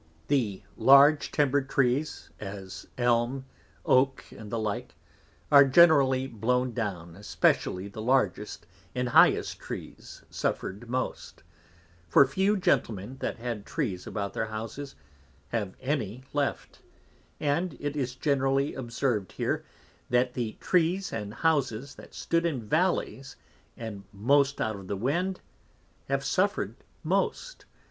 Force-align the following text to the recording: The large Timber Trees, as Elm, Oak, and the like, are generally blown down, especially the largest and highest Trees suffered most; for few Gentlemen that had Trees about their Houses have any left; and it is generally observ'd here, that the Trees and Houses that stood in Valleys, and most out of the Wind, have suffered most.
The 0.29 0.63
large 0.77 1.31
Timber 1.31 1.61
Trees, 1.61 2.31
as 2.39 2.87
Elm, 2.97 3.45
Oak, 3.85 4.25
and 4.35 4.51
the 4.51 4.57
like, 4.57 4.95
are 5.51 5.63
generally 5.63 6.25
blown 6.25 6.73
down, 6.73 7.15
especially 7.15 7.87
the 7.87 8.01
largest 8.01 8.65
and 8.95 9.09
highest 9.09 9.59
Trees 9.59 10.23
suffered 10.27 10.89
most; 10.89 11.43
for 12.09 12.25
few 12.25 12.57
Gentlemen 12.57 13.17
that 13.19 13.37
had 13.37 13.63
Trees 13.63 14.07
about 14.07 14.33
their 14.33 14.47
Houses 14.47 14.95
have 15.49 15.75
any 15.79 16.23
left; 16.33 16.79
and 17.39 17.77
it 17.79 17.95
is 17.95 18.15
generally 18.15 18.73
observ'd 18.73 19.33
here, 19.33 19.63
that 20.09 20.33
the 20.33 20.57
Trees 20.59 21.13
and 21.13 21.31
Houses 21.31 21.93
that 21.93 22.15
stood 22.15 22.47
in 22.47 22.67
Valleys, 22.67 23.35
and 23.77 24.03
most 24.11 24.59
out 24.59 24.75
of 24.77 24.87
the 24.87 24.97
Wind, 24.97 25.41
have 26.07 26.25
suffered 26.25 26.75
most. 27.03 27.65